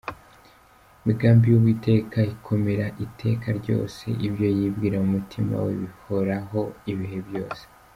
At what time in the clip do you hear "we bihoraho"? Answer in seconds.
5.65-6.61